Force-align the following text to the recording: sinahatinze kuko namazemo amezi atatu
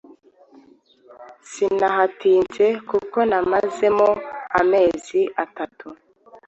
sinahatinze 1.51 2.65
kuko 2.89 3.17
namazemo 3.29 4.09
amezi 4.59 5.21
atatu 5.43 5.87